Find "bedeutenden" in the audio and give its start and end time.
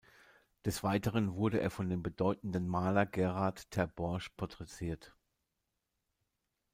2.01-2.67